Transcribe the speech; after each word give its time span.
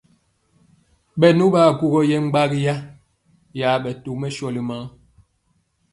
Bɛnu 1.19 1.45
baguɔgo 1.53 1.99
ye 2.09 2.17
gbagi 2.29 2.59
ya 3.59 3.69
tɔmɛ 4.03 4.27
shóli 4.37 4.61
maa. 4.69 4.85